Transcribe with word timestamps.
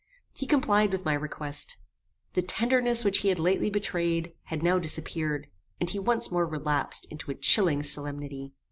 He 0.33 0.47
complied 0.47 0.91
with 0.91 1.05
my 1.05 1.13
request. 1.13 1.77
The 2.33 2.41
tenderness 2.41 3.05
which 3.05 3.19
he 3.19 3.27
had 3.27 3.37
lately 3.37 3.69
betrayed, 3.69 4.33
had 4.45 4.63
now 4.63 4.79
disappeared, 4.79 5.45
and 5.79 5.91
he 5.91 5.99
once 5.99 6.31
more 6.31 6.47
relapsed 6.47 7.05
into 7.11 7.29
a 7.29 7.35
chilling 7.35 7.83
solemnity. 7.83 8.55